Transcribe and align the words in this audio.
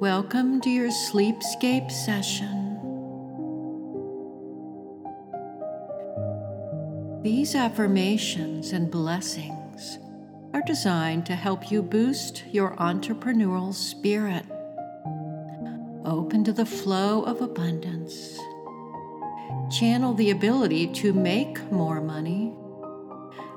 Welcome 0.00 0.60
to 0.60 0.70
your 0.70 0.90
sleepscape 0.90 1.90
session. 1.90 2.78
These 7.24 7.56
affirmations 7.56 8.70
and 8.70 8.92
blessings 8.92 9.98
are 10.52 10.62
designed 10.62 11.26
to 11.26 11.34
help 11.34 11.72
you 11.72 11.82
boost 11.82 12.44
your 12.52 12.76
entrepreneurial 12.76 13.74
spirit, 13.74 14.44
open 16.04 16.44
to 16.44 16.52
the 16.52 16.64
flow 16.64 17.24
of 17.24 17.40
abundance, 17.40 18.38
channel 19.68 20.14
the 20.14 20.30
ability 20.30 20.92
to 20.92 21.12
make 21.12 21.72
more 21.72 22.00
money, 22.00 22.54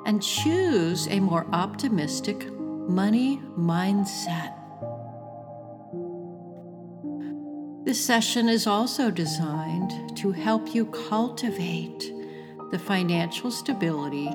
and 0.08 0.24
choose 0.24 1.08
a 1.10 1.20
more 1.20 1.46
optimistic 1.54 2.52
money 2.52 3.38
mindset. 3.56 4.61
This 7.92 8.06
session 8.06 8.48
is 8.48 8.68
also 8.68 9.12
designed 9.12 10.16
to 10.16 10.32
help 10.32 10.74
you 10.74 10.86
cultivate 10.86 12.14
the 12.72 12.80
financial 12.80 13.52
stability, 13.52 14.30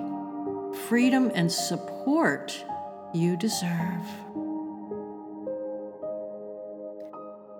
freedom, 0.90 1.32
and 1.34 1.50
support 1.50 2.52
you 3.14 3.34
deserve. 3.38 4.04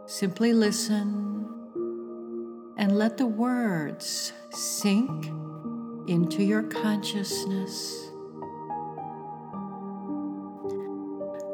Simply 0.04 0.52
listen 0.52 1.48
and 2.76 2.98
let 2.98 3.16
the 3.16 3.26
words 3.26 4.34
sink 4.50 5.28
into 6.08 6.42
your 6.42 6.64
consciousness. 6.64 8.10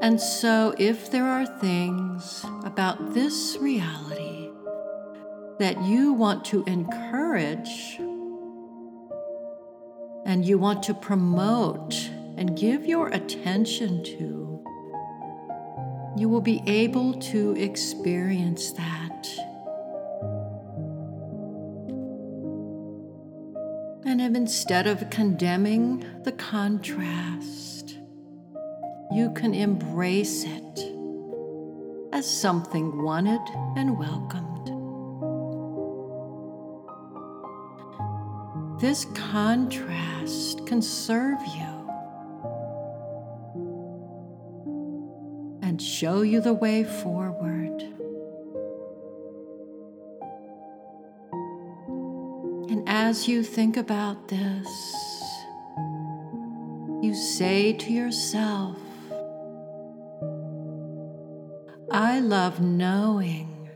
And 0.03 0.21
so, 0.21 0.75
if 0.79 1.13
there 1.13 1.27
are 1.27 1.47
things 1.47 2.45
about 2.65 3.15
this 3.15 3.57
reality 3.61 4.32
that 5.59 5.83
you 5.83 6.13
want 6.13 6.45
to 6.47 6.65
encourage 6.65 7.99
and 10.25 10.45
you 10.45 10.59
want 10.59 10.83
to 10.85 10.95
promote 10.95 11.95
and 12.37 12.57
give 12.57 12.87
your 12.87 13.09
attention 13.09 14.03
to, 14.05 14.65
you 16.17 16.29
will 16.29 16.41
be 16.41 16.63
able 16.67 17.15
to 17.15 17.53
experience 17.57 18.73
that. 18.73 19.27
And 24.05 24.21
if 24.21 24.35
instead 24.35 24.87
of 24.87 25.09
condemning 25.11 26.05
the 26.25 26.33
contrast, 26.33 27.97
you 29.11 29.33
can 29.35 29.55
embrace 29.55 30.45
it 30.45 30.93
as 32.13 32.31
something 32.31 33.03
wanted 33.03 33.41
and 33.77 33.99
welcomed. 33.99 34.52
This 38.83 39.05
contrast 39.15 40.67
can 40.67 40.83
serve 40.83 41.39
you 41.47 41.89
and 45.63 45.81
show 45.81 46.23
you 46.23 46.41
the 46.41 46.53
way 46.53 46.83
forward. 46.83 47.81
And 52.73 52.83
as 52.89 53.29
you 53.29 53.45
think 53.45 53.77
about 53.77 54.27
this, 54.27 54.67
you 57.03 57.15
say 57.15 57.75
to 57.75 57.93
yourself, 57.93 58.79
I 61.93 62.19
love 62.19 62.61
knowing 62.61 63.71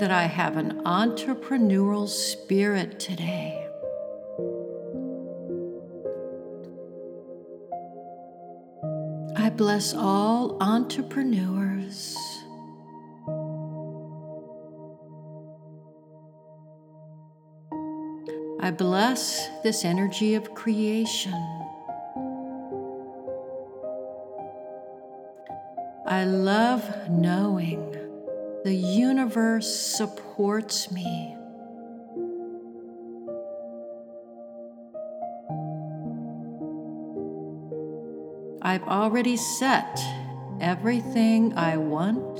that 0.00 0.10
I 0.10 0.24
have 0.24 0.56
an 0.56 0.82
entrepreneurial 0.82 2.08
spirit 2.08 2.98
today. 2.98 3.59
I 9.40 9.48
bless 9.48 9.94
all 9.94 10.58
entrepreneurs. 10.60 12.14
I 18.60 18.70
bless 18.70 19.48
this 19.62 19.86
energy 19.86 20.34
of 20.34 20.54
creation. 20.54 21.32
I 26.06 26.24
love 26.24 27.08
knowing 27.08 27.96
the 28.62 28.74
universe 28.74 29.74
supports 29.74 30.92
me. 30.92 31.39
I've 38.70 38.86
already 38.86 39.36
set 39.36 40.00
everything 40.60 41.54
I 41.58 41.76
want, 41.76 42.38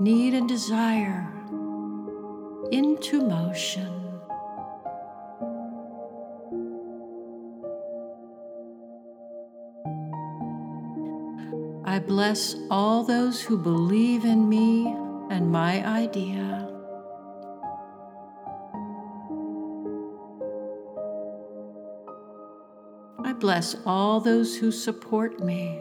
need, 0.00 0.32
and 0.32 0.48
desire 0.48 1.30
into 2.72 3.20
motion. 3.20 3.92
I 11.84 11.98
bless 11.98 12.56
all 12.70 13.04
those 13.04 13.42
who 13.42 13.58
believe 13.58 14.24
in 14.24 14.48
me 14.48 14.86
and 15.28 15.52
my 15.52 15.86
idea. 15.86 16.67
Bless 23.40 23.76
all 23.86 24.20
those 24.20 24.56
who 24.56 24.72
support 24.72 25.40
me. 25.40 25.80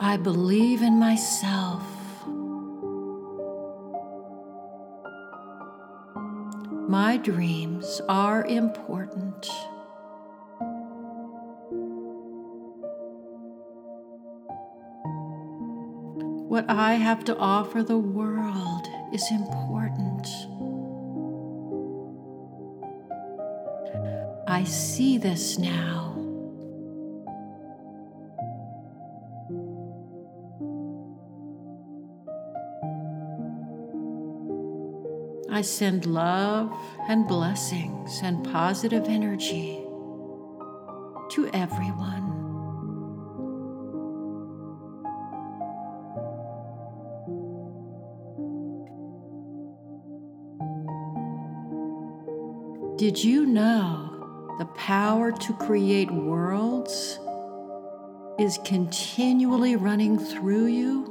I 0.00 0.16
believe 0.16 0.82
in 0.82 0.98
myself. 0.98 1.82
My 6.88 7.16
dreams 7.16 8.00
are 8.08 8.44
important. 8.44 9.48
What 16.48 16.66
I 16.68 16.94
have 16.94 17.24
to 17.24 17.36
offer 17.38 17.82
the 17.82 17.98
world 17.98 18.86
is 19.12 19.24
important. 19.30 20.28
I 24.52 24.64
see 24.64 25.16
this 25.16 25.58
now. 25.58 26.12
I 35.50 35.62
send 35.62 36.04
love 36.04 36.70
and 37.08 37.26
blessings 37.26 38.20
and 38.22 38.44
positive 38.44 39.06
energy 39.08 39.78
to 41.30 41.48
everyone. 41.54 42.28
Did 52.98 53.24
you 53.24 53.46
know 53.46 54.01
the 54.62 54.68
power 54.74 55.32
to 55.32 55.52
create 55.54 56.08
worlds 56.08 57.18
is 58.38 58.60
continually 58.64 59.74
running 59.74 60.16
through 60.16 60.66
you? 60.66 61.02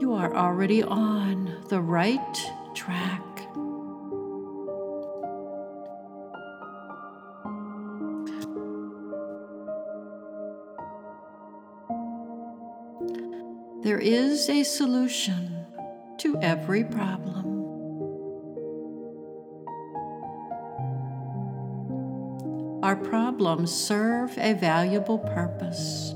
You 0.00 0.14
are 0.14 0.34
already 0.34 0.82
on 0.82 1.62
the 1.68 1.82
right 1.82 2.50
track. 2.74 3.29
Is 14.00 14.48
a 14.48 14.62
solution 14.64 15.66
to 16.18 16.36
every 16.40 16.84
problem. 16.84 17.46
Our 22.82 22.96
problems 22.96 23.72
serve 23.72 24.36
a 24.38 24.54
valuable 24.54 25.18
purpose. 25.18 26.12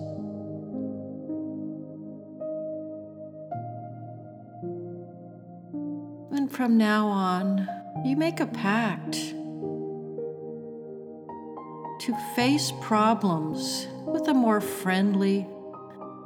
And 6.32 6.50
from 6.50 6.78
now 6.78 7.06
on, 7.06 7.68
you 8.04 8.16
make 8.16 8.40
a 8.40 8.46
pact 8.46 9.12
to 12.00 12.14
face 12.34 12.72
problems 12.80 13.86
with 14.06 14.26
a 14.28 14.34
more 14.34 14.60
friendly 14.60 15.46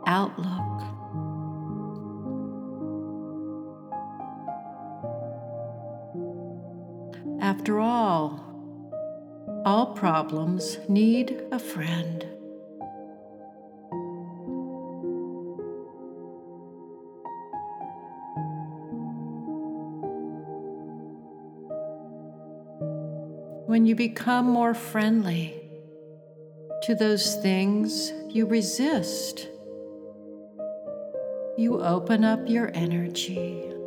outlook. 0.06 0.87
Problems 9.98 10.78
need 10.88 11.42
a 11.50 11.58
friend. 11.58 12.24
When 23.66 23.86
you 23.86 23.96
become 23.96 24.46
more 24.46 24.72
friendly 24.72 25.60
to 26.84 26.94
those 26.94 27.34
things 27.42 28.12
you 28.28 28.46
resist, 28.46 29.48
you 31.56 31.82
open 31.82 32.22
up 32.22 32.48
your 32.48 32.70
energy. 32.72 33.77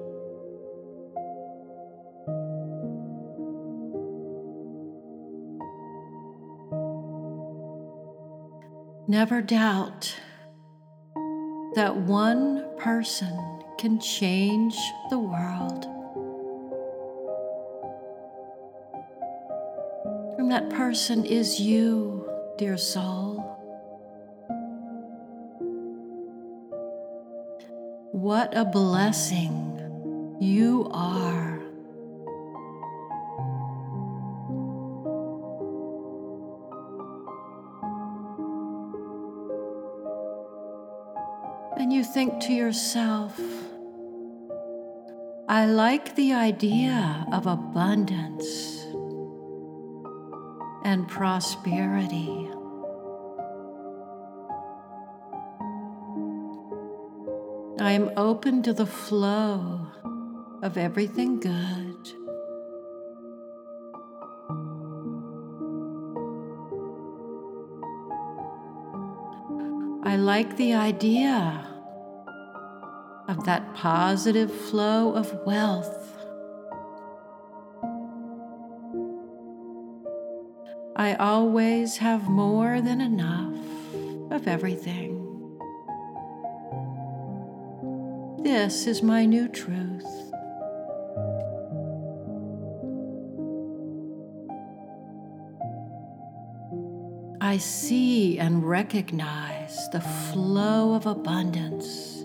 Never 9.11 9.41
doubt 9.41 10.15
that 11.75 11.93
one 11.97 12.65
person 12.77 13.37
can 13.77 13.99
change 13.99 14.77
the 15.09 15.19
world. 15.19 15.83
And 20.37 20.49
that 20.49 20.69
person 20.69 21.25
is 21.25 21.59
you, 21.59 22.25
dear 22.57 22.77
soul. 22.77 23.35
What 28.13 28.55
a 28.55 28.63
blessing 28.63 30.37
you 30.39 30.89
are. 30.93 31.50
Think 42.21 42.39
to 42.39 42.53
yourself, 42.53 43.33
I 45.49 45.65
like 45.65 46.15
the 46.15 46.33
idea 46.33 47.25
of 47.33 47.47
abundance 47.47 48.85
and 50.83 51.07
prosperity. 51.07 52.47
I 57.79 57.93
am 57.93 58.11
open 58.15 58.61
to 58.63 58.73
the 58.73 58.85
flow 58.85 59.87
of 60.61 60.77
everything 60.77 61.39
good. 61.39 62.03
I 70.03 70.17
like 70.17 70.57
the 70.57 70.75
idea 70.75 71.70
of 73.31 73.45
that 73.45 73.73
positive 73.73 74.51
flow 74.51 75.13
of 75.13 75.33
wealth. 75.45 76.17
I 80.97 81.15
always 81.15 81.95
have 81.97 82.27
more 82.27 82.81
than 82.81 82.99
enough 82.99 83.55
of 84.31 84.49
everything. 84.49 85.17
This 88.43 88.85
is 88.85 89.01
my 89.01 89.25
new 89.25 89.47
truth. 89.47 90.03
I 97.39 97.57
see 97.57 98.37
and 98.39 98.67
recognize 98.67 99.89
the 99.91 100.01
flow 100.01 100.93
of 100.95 101.05
abundance 101.05 102.20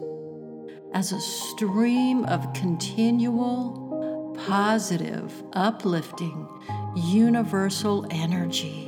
as 0.96 1.12
a 1.12 1.20
stream 1.20 2.24
of 2.24 2.50
continual, 2.54 4.34
positive, 4.46 5.30
uplifting, 5.52 6.48
universal 6.94 8.06
energy. 8.10 8.86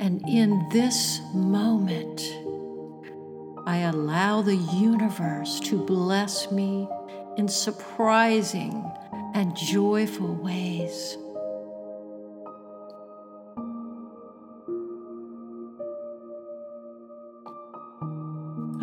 And 0.00 0.20
in 0.28 0.68
this 0.72 1.20
moment, 1.32 2.20
I 3.64 3.88
allow 3.88 4.42
the 4.42 4.56
universe 4.56 5.60
to 5.60 5.78
bless 5.78 6.50
me 6.50 6.88
in 7.36 7.46
surprising 7.46 8.84
and 9.34 9.54
joyful 9.54 10.34
ways. 10.34 11.16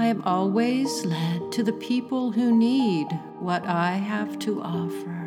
Am 0.10 0.24
always 0.24 1.06
led 1.06 1.52
to 1.52 1.62
the 1.62 1.74
people 1.74 2.32
who 2.32 2.56
need 2.56 3.08
what 3.40 3.66
I 3.66 3.92
have 3.92 4.40
to 4.40 4.60
offer. 4.62 5.18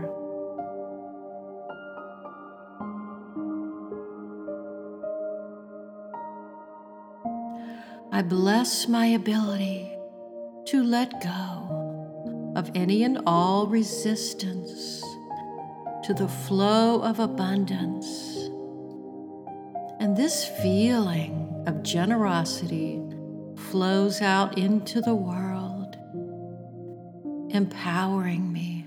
I 8.11 8.23
bless 8.23 8.88
my 8.88 9.06
ability 9.06 9.96
to 10.67 10.82
let 10.82 11.23
go 11.23 12.52
of 12.56 12.70
any 12.75 13.05
and 13.05 13.20
all 13.25 13.67
resistance 13.69 15.00
to 16.05 16.12
the 16.12 16.29
flow 16.29 17.00
of 17.02 17.20
abundance. 17.20 18.37
And 20.00 20.17
this 20.17 20.44
feeling 20.61 21.64
of 21.67 21.84
generosity 21.84 23.01
flows 23.72 24.20
out 24.20 24.58
into 24.58 25.00
the 25.00 25.14
world, 25.14 25.96
empowering 27.55 28.52
me. 28.52 28.86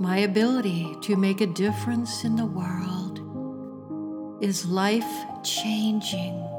My 0.00 0.16
ability 0.20 0.96
to 1.02 1.16
make 1.16 1.42
a 1.42 1.46
difference 1.46 2.24
in 2.24 2.36
the 2.36 2.46
world 2.46 3.20
is 4.42 4.64
life 4.64 5.04
changing. 5.42 6.53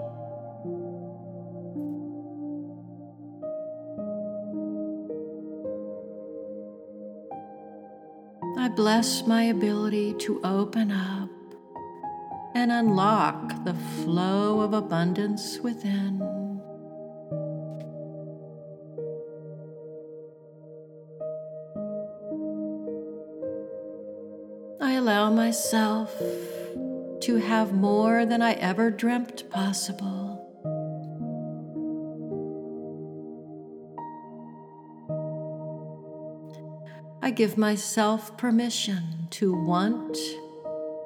Bless 8.76 9.26
my 9.26 9.44
ability 9.44 10.14
to 10.16 10.42
open 10.44 10.92
up 10.92 11.30
and 12.54 12.74
unlock 12.74 13.64
the 13.64 13.74
flow 13.74 14.60
of 14.60 14.74
abundance 14.74 15.60
within. 15.60 16.22
I 24.82 24.94
allow 24.94 25.32
myself 25.32 26.14
to 27.22 27.38
have 27.38 27.74
more 27.74 28.26
than 28.26 28.42
I 28.42 28.54
ever 28.54 28.92
dreamt 28.92 29.50
possible. 29.50 30.25
I 37.26 37.32
give 37.32 37.58
myself 37.58 38.38
permission 38.38 39.02
to 39.32 39.52
want 39.52 40.16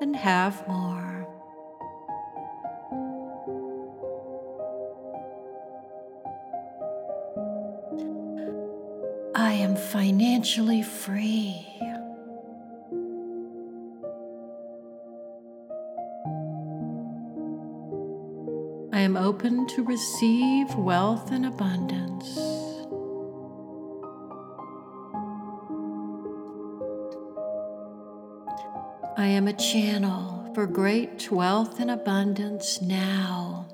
and 0.02 0.14
have 0.18 0.68
more. 0.68 1.26
I 9.34 9.54
am 9.54 9.78
financially 9.78 10.84
free. 10.84 11.66
I 18.92 19.00
am 19.00 19.16
open 19.16 19.68
to 19.68 19.86
receive 19.86 20.76
wealth 20.76 21.32
and 21.32 21.46
abundance. 21.46 22.69
I 29.20 29.26
am 29.26 29.50
a 29.50 29.54
channel 29.54 30.50
for 30.56 30.66
great 30.66 31.30
wealth 31.30 31.82
and 31.82 31.92
abundance 31.92 32.82
now. 32.82 33.68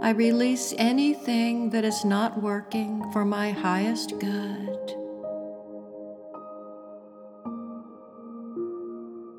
I 0.00 0.12
release 0.16 0.72
anything 0.78 1.68
that 1.70 1.84
is 1.84 2.06
not 2.06 2.40
working 2.42 3.12
for 3.12 3.26
my 3.26 3.50
highest 3.50 4.18
good. 4.18 4.96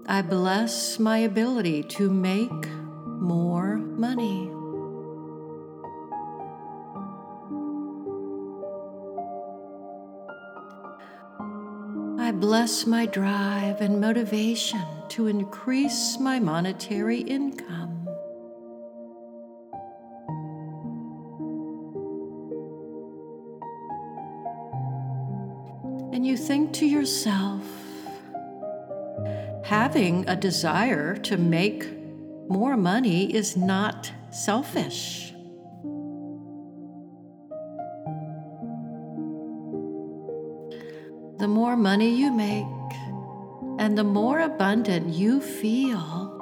I 0.05 0.21
bless 0.21 0.99
my 0.99 1.17
ability 1.17 1.81
to 1.97 2.11
make 2.11 2.69
more 3.07 3.77
money. 3.77 4.51
Bless 12.39 12.85
my 12.85 13.05
drive 13.05 13.81
and 13.81 13.99
motivation 13.99 14.81
to 15.09 15.27
increase 15.27 16.17
my 16.19 16.39
monetary 16.39 17.19
income. 17.19 18.07
And 26.13 26.25
you 26.25 26.37
think 26.37 26.71
to 26.73 26.85
yourself, 26.85 27.63
having 29.65 30.27
a 30.29 30.35
desire 30.35 31.17
to 31.17 31.35
make 31.35 31.87
more 32.49 32.77
money 32.77 33.35
is 33.35 33.57
not 33.57 34.11
selfish. 34.31 35.33
More 41.49 41.75
money 41.75 42.15
you 42.15 42.31
make 42.31 42.65
and 43.79 43.97
the 43.97 44.03
more 44.03 44.39
abundant 44.39 45.13
you 45.13 45.41
feel, 45.41 46.35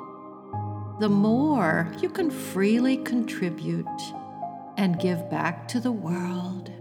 the 1.00 1.08
more 1.10 1.92
you 2.02 2.10
can 2.10 2.30
freely 2.30 2.98
contribute 2.98 3.86
and 4.76 5.00
give 5.00 5.30
back 5.30 5.68
to 5.70 5.80
the 5.80 5.92
world. 5.92 6.72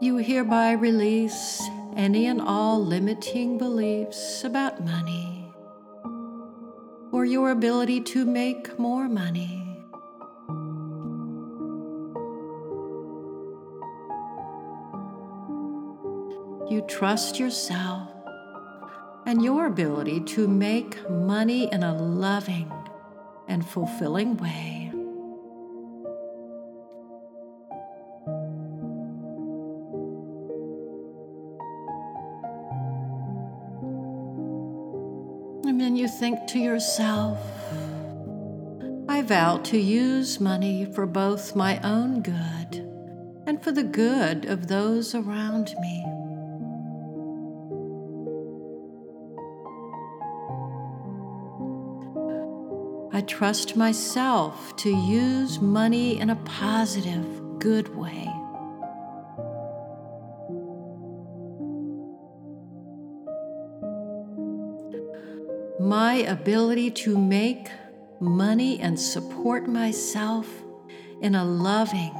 You 0.00 0.18
hereby 0.18 0.72
release 0.72 1.62
any 1.96 2.26
and 2.26 2.40
all 2.40 2.84
limiting 2.84 3.56
beliefs 3.56 4.44
about 4.44 4.84
money 4.84 5.35
your 7.26 7.50
ability 7.50 8.00
to 8.00 8.24
make 8.24 8.78
more 8.78 9.08
money. 9.08 9.62
You 16.70 16.84
trust 16.88 17.38
yourself 17.38 18.08
and 19.26 19.42
your 19.42 19.66
ability 19.66 20.20
to 20.20 20.48
make 20.48 21.08
money 21.10 21.70
in 21.72 21.82
a 21.82 21.94
loving 21.96 22.72
and 23.48 23.66
fulfilling 23.66 24.36
way. 24.36 24.85
Think 36.18 36.46
to 36.46 36.58
yourself, 36.58 37.38
I 39.06 39.20
vow 39.20 39.58
to 39.64 39.78
use 39.78 40.40
money 40.40 40.86
for 40.86 41.04
both 41.04 41.54
my 41.54 41.78
own 41.82 42.22
good 42.22 42.76
and 43.46 43.62
for 43.62 43.70
the 43.70 43.82
good 43.82 44.46
of 44.46 44.68
those 44.68 45.14
around 45.14 45.74
me. 45.78 46.04
I 53.12 53.20
trust 53.20 53.76
myself 53.76 54.74
to 54.76 54.90
use 54.90 55.60
money 55.60 56.18
in 56.18 56.30
a 56.30 56.36
positive, 56.36 57.58
good 57.58 57.94
way. 57.94 58.35
My 66.04 66.16
ability 66.16 66.90
to 67.04 67.16
make 67.16 67.70
money 68.20 68.78
and 68.80 69.00
support 69.00 69.66
myself 69.66 70.46
in 71.22 71.34
a 71.34 71.42
loving, 71.42 72.14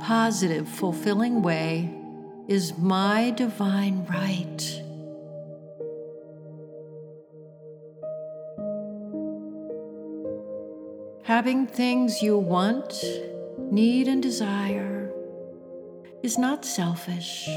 positive, 0.00 0.68
fulfilling 0.68 1.42
way 1.42 1.92
is 2.46 2.78
my 2.78 3.30
divine 3.30 4.06
right. 4.06 4.62
Having 11.24 11.66
things 11.66 12.22
you 12.22 12.38
want, 12.38 12.94
need, 13.72 14.06
and 14.06 14.22
desire 14.22 15.12
is 16.22 16.38
not 16.38 16.64
selfish. 16.64 17.48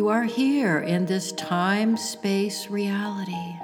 You 0.00 0.08
are 0.08 0.24
here 0.24 0.78
in 0.78 1.04
this 1.04 1.30
time 1.32 1.98
space 1.98 2.68
reality 2.70 3.58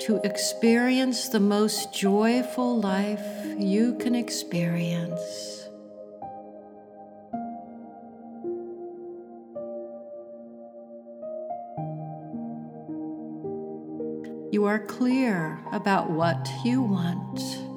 to 0.00 0.20
experience 0.22 1.30
the 1.30 1.40
most 1.40 1.94
joyful 1.94 2.78
life 2.78 3.24
you 3.56 3.94
can 3.94 4.14
experience. 4.14 5.66
You 14.52 14.66
are 14.66 14.84
clear 14.86 15.58
about 15.72 16.10
what 16.10 16.46
you 16.66 16.82
want. 16.82 17.67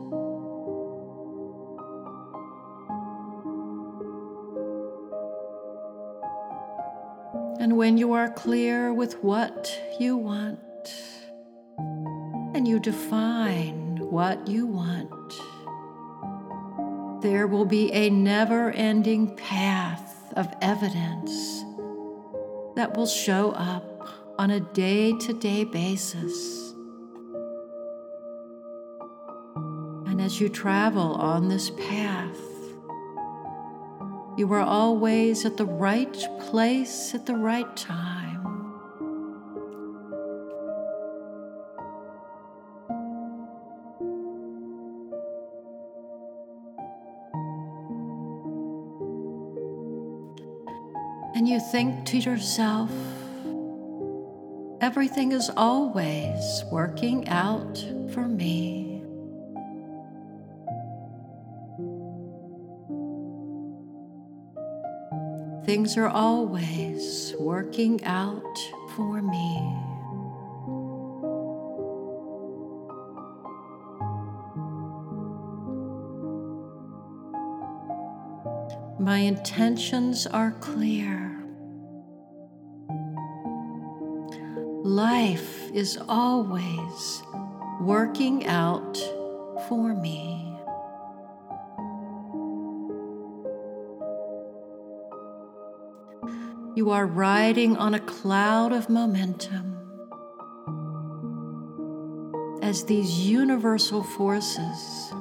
When 7.82 7.98
you 7.98 8.14
are 8.14 8.30
clear 8.30 8.94
with 8.94 9.24
what 9.24 9.76
you 10.00 10.16
want, 10.16 10.60
and 12.54 12.68
you 12.68 12.80
define 12.80 13.98
what 13.98 14.48
you 14.48 14.68
want, 14.68 15.34
there 17.24 17.48
will 17.48 17.66
be 17.66 17.92
a 17.92 18.08
never 18.12 18.70
ending 18.74 19.36
path 19.36 20.32
of 20.36 20.48
evidence 20.62 21.32
that 22.76 22.96
will 22.96 23.08
show 23.08 23.50
up 23.54 24.08
on 24.38 24.52
a 24.52 24.60
day 24.60 25.12
to 25.18 25.34
day 25.34 25.64
basis. 25.64 26.76
And 30.06 30.22
as 30.22 30.40
you 30.40 30.50
travel 30.50 31.16
on 31.16 31.50
this 31.50 31.72
path, 31.72 32.51
you 34.38 34.52
are 34.54 34.62
always 34.62 35.46
at 35.46 35.58
the 35.58 35.66
right 35.66 36.28
place 36.40 37.14
at 37.14 37.26
the 37.26 37.36
right 37.36 37.76
time. 37.76 38.22
And 51.34 51.48
you 51.48 51.60
think 51.60 52.06
to 52.08 52.18
yourself, 52.18 52.92
everything 54.80 55.32
is 55.32 55.50
always 55.58 56.64
working 56.72 57.28
out 57.28 57.78
for 58.14 58.28
me. 58.28 58.81
Things 65.72 65.96
are 65.96 66.10
always 66.10 67.34
working 67.40 68.04
out 68.04 68.58
for 68.94 69.22
me. 69.22 69.74
My 79.00 79.20
intentions 79.20 80.28
are 80.28 80.52
clear. 80.60 81.42
Life 84.84 85.72
is 85.72 85.98
always 86.10 87.24
working 87.80 88.46
out 88.46 88.98
for 89.70 89.96
me. 89.96 90.31
You 96.82 96.90
are 96.90 97.06
riding 97.06 97.78
on 97.78 97.94
a 97.94 98.00
cloud 98.00 98.74
of 98.74 98.90
momentum 98.90 99.78
as 102.64 102.86
these 102.86 103.20
universal 103.20 104.02
forces 104.02 105.14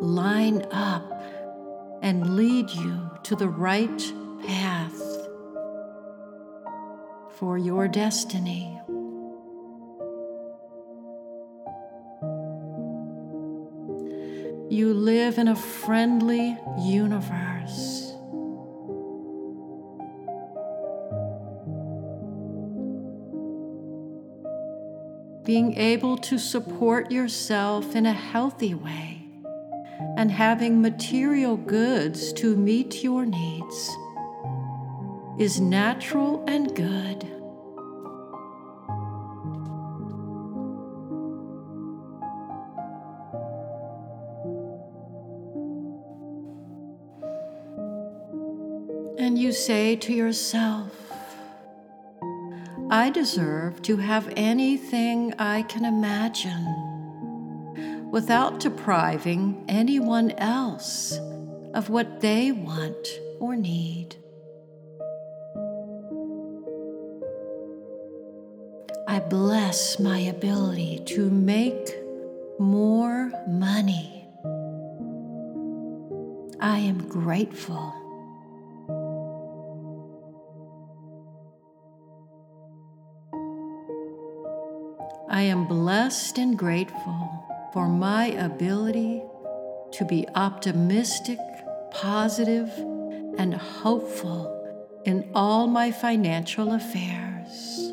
line 0.00 0.66
up 0.72 1.22
and 2.02 2.34
lead 2.34 2.70
you 2.70 3.08
to 3.22 3.36
the 3.36 3.48
right 3.48 4.12
path 4.48 5.00
for 7.38 7.56
your 7.56 7.86
destiny. 7.86 8.80
You 14.68 14.92
live 14.92 15.38
in 15.38 15.46
a 15.46 15.54
friendly 15.54 16.58
universe. 16.80 18.07
Being 25.48 25.78
able 25.78 26.18
to 26.18 26.36
support 26.36 27.10
yourself 27.10 27.96
in 27.96 28.04
a 28.04 28.12
healthy 28.12 28.74
way, 28.74 29.22
and 30.18 30.30
having 30.30 30.82
material 30.82 31.56
goods 31.56 32.34
to 32.34 32.54
meet 32.54 33.02
your 33.02 33.24
needs 33.24 33.96
is 35.38 35.58
natural 35.58 36.44
and 36.46 36.76
good. 36.76 37.24
And 49.18 49.38
you 49.38 49.52
say 49.52 49.96
to 49.96 50.12
yourself, 50.12 50.87
I 52.90 53.10
deserve 53.10 53.82
to 53.82 53.98
have 53.98 54.32
anything 54.34 55.34
I 55.38 55.60
can 55.62 55.84
imagine 55.84 56.86
without 58.10 58.60
depriving 58.60 59.62
anyone 59.68 60.30
else 60.38 61.18
of 61.74 61.90
what 61.90 62.22
they 62.22 62.50
want 62.50 63.06
or 63.40 63.56
need. 63.56 64.16
I 69.06 69.20
bless 69.20 69.98
my 69.98 70.20
ability 70.20 71.02
to 71.08 71.28
make 71.28 71.94
more 72.58 73.30
money. 73.46 74.26
I 76.58 76.78
am 76.78 77.06
grateful. 77.06 77.97
I 85.38 85.42
am 85.42 85.66
blessed 85.66 86.36
and 86.38 86.58
grateful 86.58 87.70
for 87.72 87.86
my 87.86 88.26
ability 88.26 89.22
to 89.92 90.04
be 90.04 90.26
optimistic, 90.34 91.38
positive, 91.92 92.68
and 93.38 93.54
hopeful 93.54 94.42
in 95.04 95.30
all 95.36 95.68
my 95.68 95.92
financial 95.92 96.72
affairs. 96.72 97.92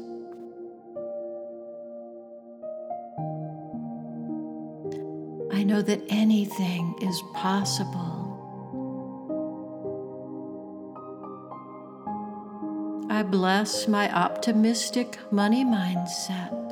I 5.54 5.62
know 5.62 5.84
that 5.84 6.02
anything 6.10 6.96
is 7.00 7.22
possible. 7.36 8.24
I 13.12 13.22
bless 13.22 13.88
my 13.88 14.12
optimistic 14.12 15.20
money 15.32 15.64
mindset. 15.64 16.65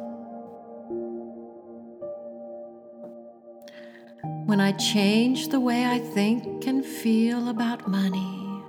When 4.45 4.59
I 4.59 4.73
change 4.73 5.47
the 5.47 5.59
way 5.59 5.85
I 5.85 5.99
think 5.99 6.67
and 6.67 6.85
feel 6.85 7.47
about 7.47 7.87
money, 7.87 8.61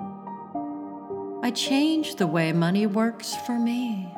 I 1.42 1.50
change 1.50 2.14
the 2.14 2.26
way 2.26 2.52
money 2.52 2.86
works 2.86 3.34
for 3.44 3.58
me. 3.58 4.08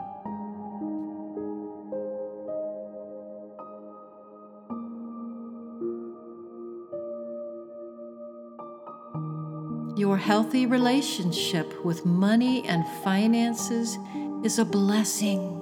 Your 9.97 10.19
healthy 10.19 10.66
relationship 10.66 11.85
with 11.85 12.05
money 12.05 12.69
and 12.69 12.87
finances 13.03 13.97
is 14.45 14.59
a 14.59 14.64
blessing. 14.64 15.56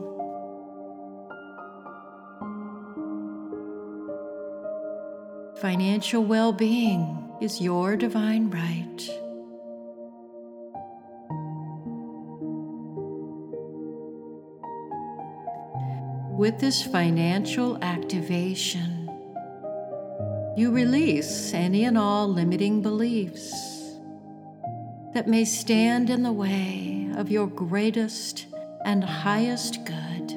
Financial 5.65 6.23
well 6.23 6.53
being 6.53 7.33
is 7.41 7.59
your 7.59 7.97
divine 7.97 8.51
right. 8.51 9.09
With 16.39 16.61
this 16.61 16.83
financial 16.83 17.83
activation, 17.83 19.09
you 20.55 20.71
release 20.71 21.55
any 21.55 21.87
and 21.87 21.97
all 21.97 22.29
limiting 22.29 22.83
beliefs 22.83 23.51
that 25.15 25.27
may 25.27 25.47
stand 25.47 26.11
in 26.11 26.23
the 26.23 26.33
way 26.33 27.09
of 27.17 27.31
your 27.31 27.47
greatest 27.47 28.49
and 28.85 29.03
highest 29.03 29.83
good 29.87 30.31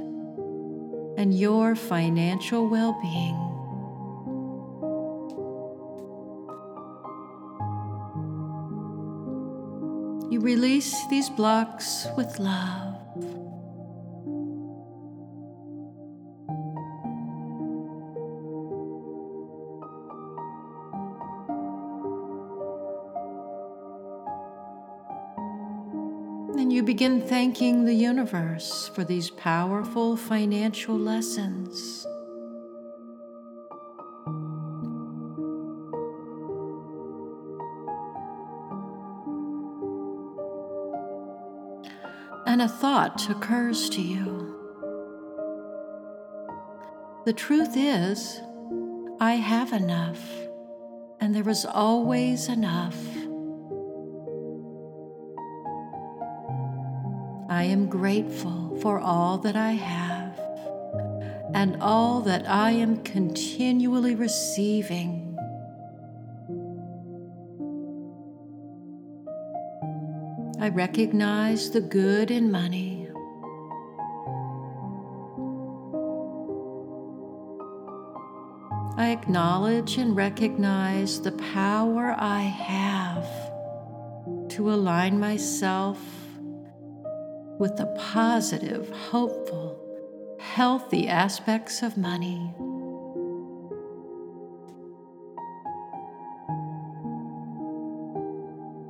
and 1.18 1.38
your 1.38 1.76
financial 1.76 2.70
well 2.70 2.98
being. 3.02 3.47
Release 10.48 11.06
these 11.08 11.30
blocks 11.30 12.08
with 12.16 12.40
love. 12.40 12.96
And 26.58 26.72
you 26.72 26.82
begin 26.82 27.20
thanking 27.20 27.84
the 27.84 27.94
universe 27.94 28.90
for 28.96 29.04
these 29.04 29.30
powerful 29.30 30.16
financial 30.16 30.98
lessons. 30.98 32.08
And 42.60 42.72
a 42.72 42.74
thought 42.74 43.30
occurs 43.30 43.88
to 43.88 44.02
you. 44.02 44.56
The 47.24 47.34
truth 47.34 47.74
is, 47.78 48.42
I 49.20 49.34
have 49.34 49.74
enough, 49.74 50.28
and 51.20 51.36
there 51.36 51.48
is 51.48 51.68
always 51.68 52.48
enough. 52.48 52.98
I 57.48 57.66
am 57.66 57.90
grateful 57.90 58.76
for 58.82 59.00
all 59.00 59.38
that 59.38 59.56
I 59.56 59.74
have 59.74 60.40
and 61.54 61.78
all 61.80 62.22
that 62.22 62.50
I 62.50 62.72
am 62.72 63.04
continually 63.04 64.16
receiving 64.16 65.27
I 70.68 70.70
recognize 70.70 71.72
the 71.72 71.80
good 71.80 72.30
in 72.30 72.52
money. 72.52 73.08
I 78.98 79.12
acknowledge 79.12 79.98
and 79.98 80.14
recognize 80.14 81.22
the 81.22 81.32
power 81.32 82.14
I 82.18 82.42
have 82.42 83.30
to 84.50 84.74
align 84.74 85.18
myself 85.22 86.00
with 87.60 87.78
the 87.78 87.86
positive, 88.12 88.90
hopeful, 88.90 89.80
healthy 90.38 91.08
aspects 91.08 91.82
of 91.82 91.96
money. 91.96 92.54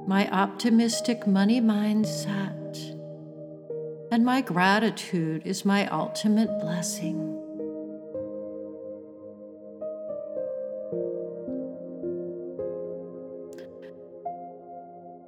My 0.08 0.28
optimistic 0.30 1.28
money 1.28 1.62
mindset, 1.62 2.78
and 4.10 4.26
my 4.26 4.42
gratitude 4.42 5.42
is 5.46 5.66
my 5.66 5.86
ultimate 5.88 6.50
blessing. 6.60 7.20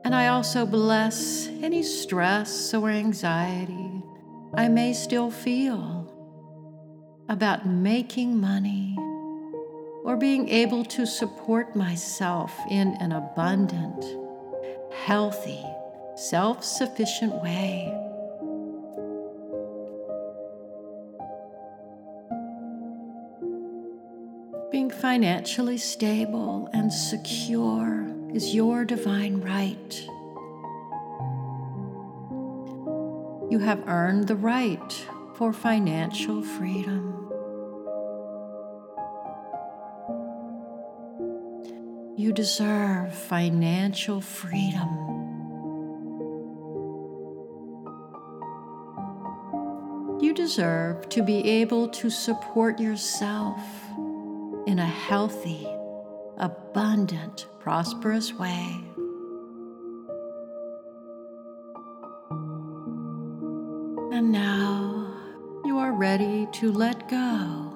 And 0.06 0.16
I 0.16 0.30
also 0.30 0.66
bless 0.66 1.48
any 1.62 1.84
stress 1.84 2.74
or 2.74 2.90
anxiety 2.90 3.90
I 4.56 4.68
may 4.68 4.94
still 4.94 5.30
feel 5.30 6.12
about 7.30 7.68
making 7.68 8.42
money 8.42 8.98
or 10.04 10.18
being 10.18 10.50
able 10.50 10.84
to 10.86 11.06
support 11.06 11.76
myself 11.76 12.52
in 12.70 12.96
an 13.00 13.12
abundant, 13.12 14.04
healthy, 15.06 15.64
self 16.16 16.64
sufficient 16.64 17.34
way. 17.42 17.94
Being 24.72 24.92
financially 24.92 25.78
stable 25.78 26.70
and 26.74 26.92
secure 26.94 28.08
is 28.34 28.54
your 28.54 28.86
divine 28.86 29.42
right. 29.42 30.08
You 33.50 33.60
have 33.60 33.88
earned 33.88 34.28
the 34.28 34.36
right 34.36 34.94
for 35.36 35.52
financial 35.54 36.44
freedom. 36.44 37.29
You 42.20 42.34
deserve 42.34 43.16
financial 43.16 44.20
freedom. 44.20 44.90
You 50.20 50.34
deserve 50.34 51.08
to 51.12 51.24
be 51.24 51.48
able 51.48 51.88
to 51.88 52.10
support 52.10 52.78
yourself 52.78 53.62
in 54.68 54.80
a 54.80 54.86
healthy, 54.86 55.66
abundant, 56.38 57.48
prosperous 57.62 58.34
way. 58.34 58.84
And 64.12 64.30
now 64.30 65.08
you 65.64 65.78
are 65.78 65.94
ready 65.94 66.50
to 66.52 66.70
let 66.74 67.08
go 67.08 67.69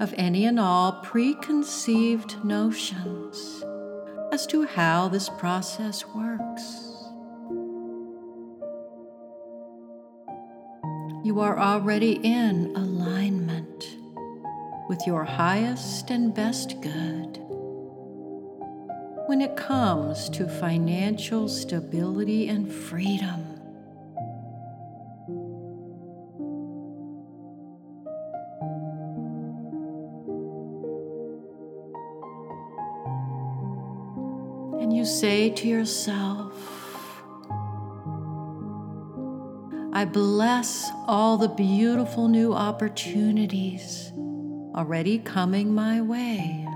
of 0.00 0.14
any 0.16 0.44
and 0.46 0.58
all 0.58 1.00
preconceived 1.02 2.44
notions 2.44 3.64
as 4.32 4.46
to 4.48 4.66
how 4.66 5.08
this 5.08 5.28
process 5.28 6.04
works. 6.14 6.84
You 11.24 11.40
are 11.40 11.58
already 11.58 12.20
in 12.22 12.74
alignment 12.76 13.96
with 14.88 15.00
your 15.06 15.24
highest 15.24 16.10
and 16.10 16.34
best 16.34 16.80
good 16.82 17.38
when 19.26 19.40
it 19.40 19.56
comes 19.56 20.28
to 20.30 20.46
financial 20.46 21.48
stability 21.48 22.48
and 22.48 22.70
freedom. 22.70 23.53
Say 35.20 35.48
to 35.48 35.68
yourself, 35.68 36.52
I 39.92 40.04
bless 40.04 40.90
all 41.06 41.38
the 41.38 41.48
beautiful 41.48 42.26
new 42.26 42.52
opportunities 42.52 44.12
already 44.74 45.20
coming 45.20 45.72
my 45.72 46.00
way. 46.00 46.66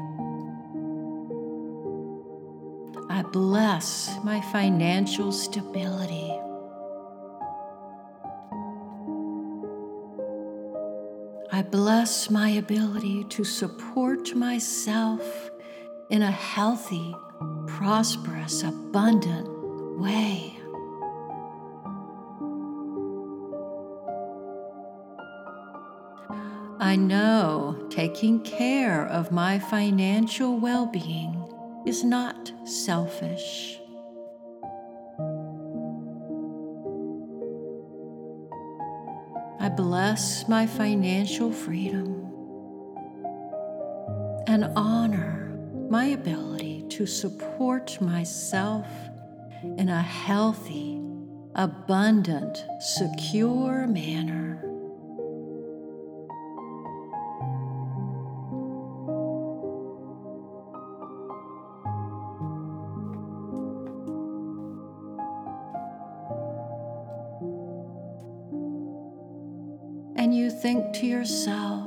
I 3.10 3.22
bless 3.22 4.16
my 4.22 4.40
financial 4.52 5.32
stability. 5.32 6.32
I 11.50 11.62
bless 11.62 12.30
my 12.30 12.50
ability 12.50 13.24
to 13.30 13.42
support 13.42 14.36
myself 14.36 15.50
in 16.08 16.22
a 16.22 16.30
healthy, 16.30 17.16
prosperous, 17.78 18.64
abundant 18.64 19.48
way. 20.00 20.52
I 26.80 26.96
know 26.96 27.86
taking 27.88 28.40
care 28.40 29.06
of 29.06 29.30
my 29.30 29.60
financial 29.60 30.58
well 30.58 30.86
being 30.86 31.40
is 31.86 32.02
not 32.02 32.50
selfish. 32.64 33.78
I 39.60 39.68
bless 39.68 40.48
my 40.48 40.66
financial 40.66 41.52
freedom 41.52 42.26
and 44.48 44.64
honor 44.74 45.56
my 45.88 46.06
ability 46.06 46.77
to 46.90 47.06
support 47.06 48.00
myself 48.00 48.86
in 49.76 49.88
a 49.88 50.02
healthy, 50.02 51.00
abundant, 51.54 52.64
secure 52.80 53.86
manner. 53.86 54.62
And 70.16 70.34
you 70.34 70.50
think 70.50 70.94
to 70.94 71.06
yourself, 71.06 71.86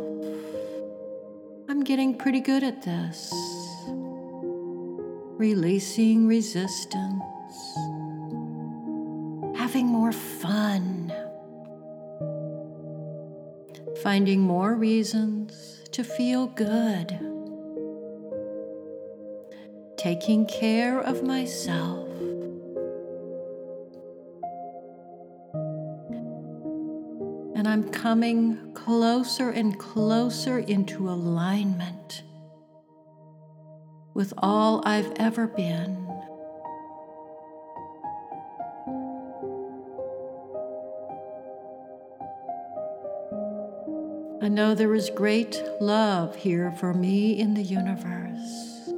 I'm 1.70 1.84
getting 1.84 2.18
pretty 2.18 2.40
good 2.40 2.64
at 2.64 2.82
this 2.82 3.51
releasing 5.42 6.28
resistance, 6.28 7.56
having 9.58 9.88
more 9.88 10.12
fun, 10.12 11.12
finding 14.04 14.40
more 14.40 14.76
reasons 14.76 15.82
to 15.92 16.04
feel 16.04 16.46
good, 16.46 17.18
taking 19.98 20.46
care 20.46 21.00
of 21.00 21.24
myself. 21.24 22.08
And 27.56 27.68
I'm 27.68 27.90
coming 27.90 28.74
closer 28.76 29.50
and 29.50 29.80
closer 29.80 30.60
into 30.60 31.10
alignment 31.10 32.22
with 34.13 34.34
all 34.38 34.82
I've 34.86 35.12
ever 35.15 35.47
been. 35.47 36.08
I 44.43 44.47
know 44.47 44.74
there 44.74 44.93
is 44.95 45.10
great 45.12 45.62
love 45.80 46.36
here 46.36 46.71
for 46.71 46.93
me 46.93 47.39
in 47.39 47.54
the 47.54 47.62
universe. 47.62 48.89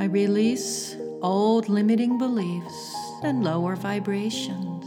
I 0.00 0.04
release 0.04 0.96
old 1.22 1.68
limiting 1.68 2.18
beliefs 2.18 2.94
and 3.22 3.42
lower 3.44 3.76
vibrations 3.76 4.86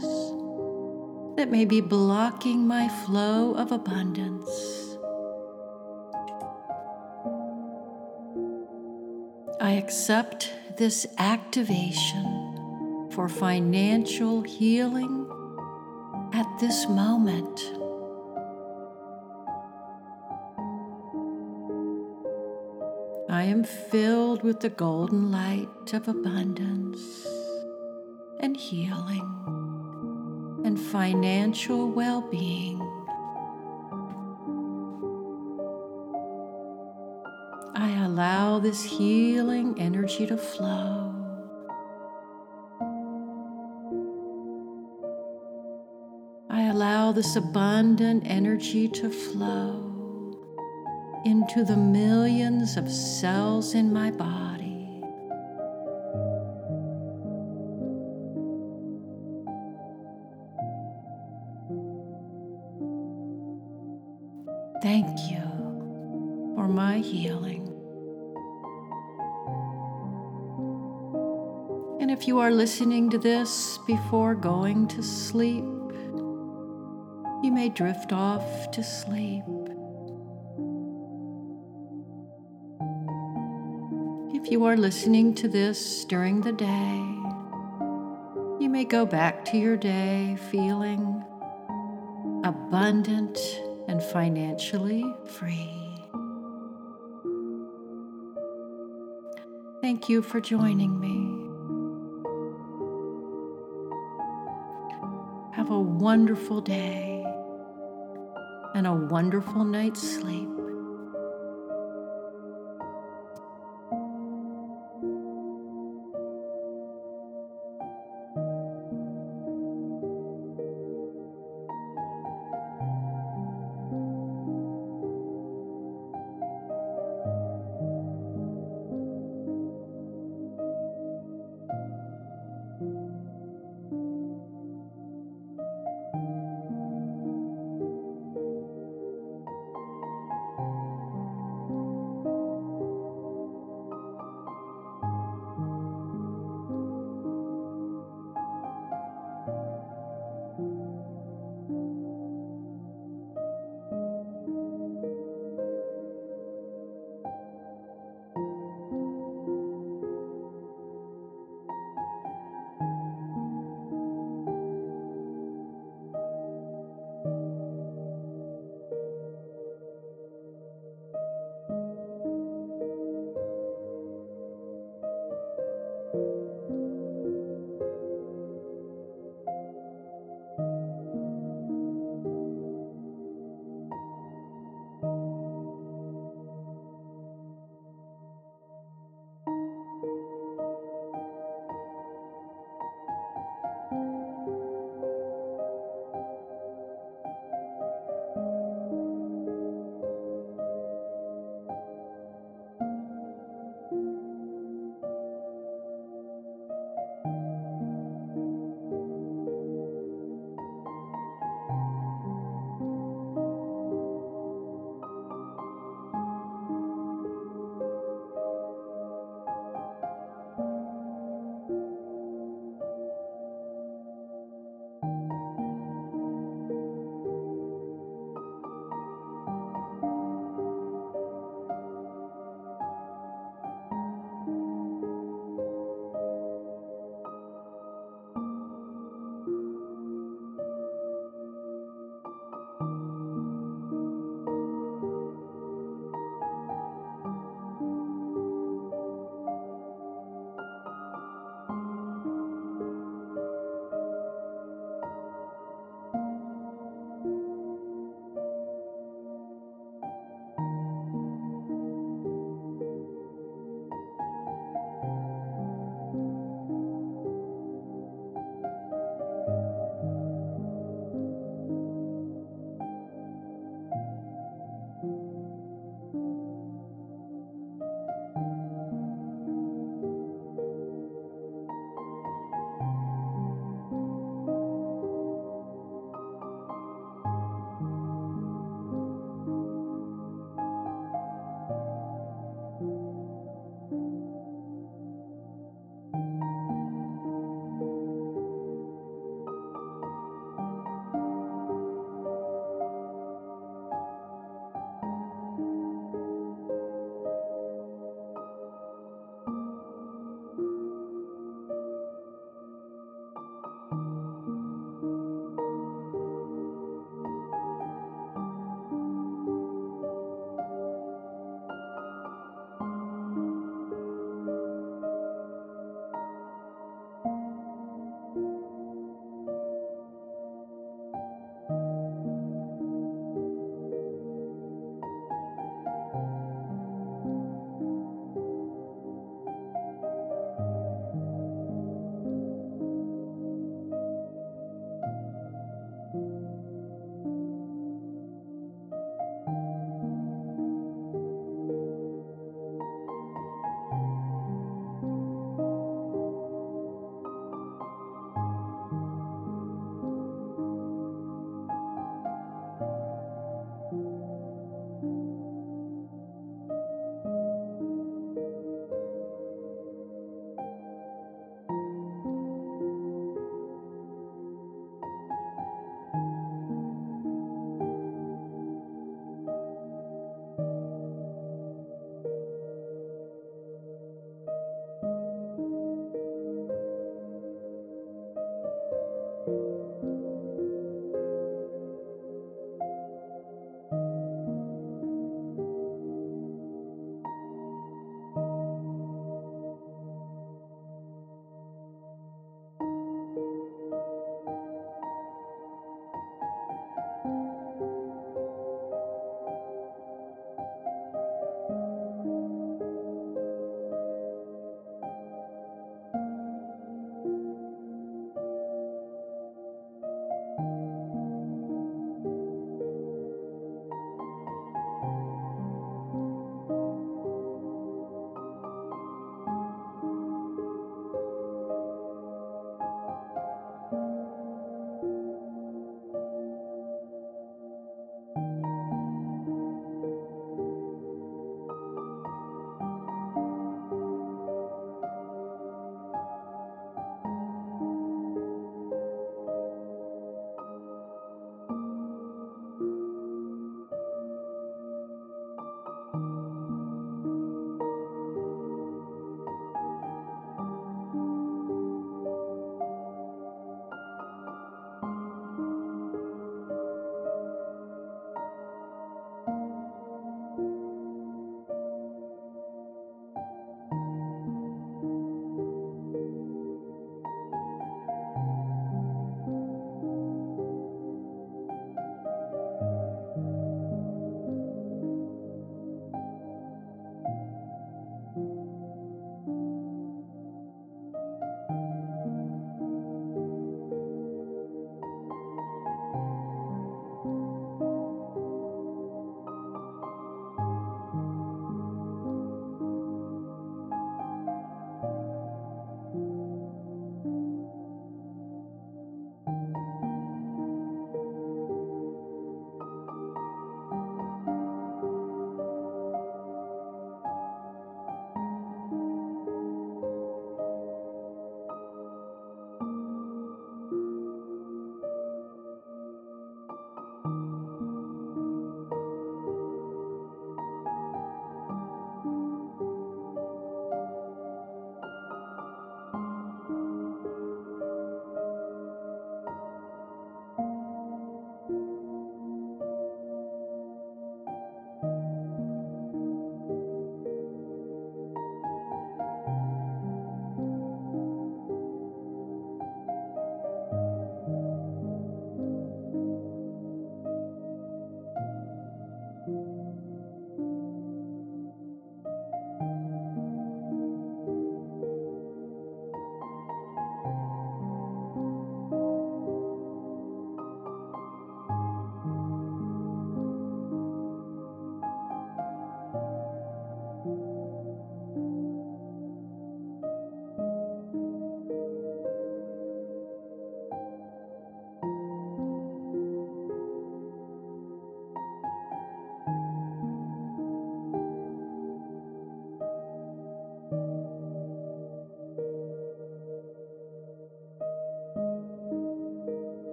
that 1.36 1.50
may 1.50 1.64
be 1.64 1.80
blocking 1.80 2.66
my 2.66 2.88
flow 2.88 3.54
of 3.54 3.72
abundance. 3.72 4.71
I 9.72 9.76
accept 9.76 10.52
this 10.76 11.06
activation 11.16 13.08
for 13.10 13.26
financial 13.26 14.42
healing 14.42 15.26
at 16.34 16.46
this 16.60 16.86
moment. 16.90 17.58
I 23.30 23.44
am 23.44 23.64
filled 23.64 24.42
with 24.42 24.60
the 24.60 24.68
golden 24.68 25.32
light 25.32 25.94
of 25.94 26.06
abundance 26.06 27.26
and 28.40 28.54
healing 28.54 29.26
and 30.66 30.78
financial 30.78 31.90
well 31.90 32.20
being. 32.30 32.91
I 37.74 38.04
allow 38.04 38.58
this 38.58 38.82
healing 38.82 39.80
energy 39.80 40.26
to 40.26 40.36
flow. 40.36 41.14
I 46.50 46.64
allow 46.68 47.12
this 47.12 47.34
abundant 47.36 48.24
energy 48.26 48.88
to 48.88 49.08
flow 49.08 49.88
into 51.24 51.64
the 51.64 51.76
millions 51.76 52.76
of 52.76 52.90
cells 52.90 53.74
in 53.74 53.90
my 53.90 54.10
body. 54.10 54.61
Listening 72.52 73.10
to 73.10 73.18
this 73.18 73.78
before 73.86 74.34
going 74.34 74.86
to 74.88 75.02
sleep, 75.02 75.64
you 77.42 77.50
may 77.52 77.68
drift 77.68 78.12
off 78.12 78.70
to 78.70 78.82
sleep. 78.82 79.44
If 84.34 84.50
you 84.50 84.64
are 84.64 84.76
listening 84.76 85.34
to 85.36 85.48
this 85.48 86.04
during 86.04 86.40
the 86.40 86.52
day, 86.52 87.22
you 88.62 88.68
may 88.68 88.84
go 88.84 89.06
back 89.06 89.44
to 89.46 89.56
your 89.56 89.76
day 89.76 90.36
feeling 90.50 91.24
abundant 92.44 93.38
and 93.88 94.02
financially 94.02 95.04
free. 95.26 95.78
Thank 99.80 100.08
you 100.08 100.22
for 100.22 100.40
joining 100.40 100.98
me. 101.00 101.21
Wonderful 105.82 106.60
day 106.60 107.24
and 108.74 108.86
a 108.86 108.92
wonderful 108.92 109.64
night's 109.64 110.00
sleep. 110.00 110.51